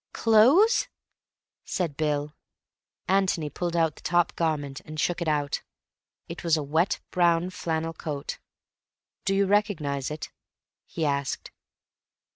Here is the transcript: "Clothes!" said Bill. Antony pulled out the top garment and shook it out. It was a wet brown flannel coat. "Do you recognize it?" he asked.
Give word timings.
"Clothes!" 0.13 0.87
said 1.63 1.95
Bill. 1.95 2.33
Antony 3.07 3.51
pulled 3.51 3.75
out 3.75 3.93
the 3.97 4.01
top 4.01 4.35
garment 4.35 4.81
and 4.83 4.99
shook 4.99 5.21
it 5.21 5.27
out. 5.27 5.61
It 6.27 6.43
was 6.43 6.57
a 6.57 6.63
wet 6.63 6.99
brown 7.11 7.51
flannel 7.51 7.93
coat. 7.93 8.39
"Do 9.25 9.35
you 9.35 9.45
recognize 9.45 10.09
it?" 10.09 10.31
he 10.87 11.05
asked. 11.05 11.51